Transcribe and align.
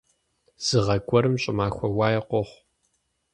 Зы 0.65 0.79
гъэ 0.85 0.95
гуэрым 1.07 1.35
щӀымахуэ 1.41 1.87
уае 1.97 2.21
къохъу. 2.29 2.59